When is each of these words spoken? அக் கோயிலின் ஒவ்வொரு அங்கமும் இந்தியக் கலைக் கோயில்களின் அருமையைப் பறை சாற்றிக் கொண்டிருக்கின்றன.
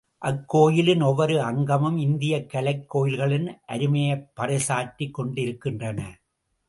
அக் 0.17 0.43
கோயிலின் 0.47 1.01
ஒவ்வொரு 1.01 1.41
அங்கமும் 1.41 1.97
இந்தியக் 1.97 2.49
கலைக் 2.49 2.89
கோயில்களின் 2.89 3.59
அருமையைப் 3.65 4.35
பறை 4.35 4.57
சாற்றிக் 4.57 5.13
கொண்டிருக்கின்றன. 5.13 6.21